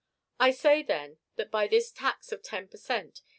I 0.39 0.49
say, 0.49 0.81
then, 0.81 1.19
that 1.35 1.51
by 1.51 1.67
this 1.67 1.91
tax 1.91 2.31
of 2.31 2.41
ten 2.41 2.67
per 2.67 2.77
cent. 2.77 3.21